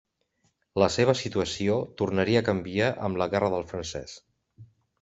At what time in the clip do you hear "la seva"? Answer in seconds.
0.83-1.13